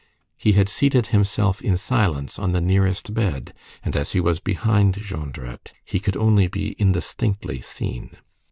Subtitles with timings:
[0.35, 3.53] He had seated himself in silence on the nearest bed,
[3.83, 8.17] and, as he was behind Jondrette, he could only be indistinctly seen.